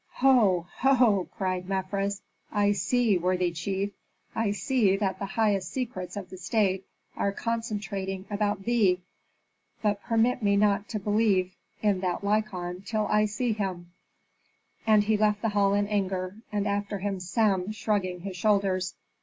[0.13, 0.65] "Ho!
[0.79, 3.91] ho!" cried Mefres, "I see, worthy chief,
[4.33, 9.03] I see that the highest secrets of the state are concentrating about thee.
[9.83, 13.91] But permit me not to believe in that Lykon till I see him."
[14.87, 18.95] And he left the hall in anger, and after him Sem, shrugging his shoulders.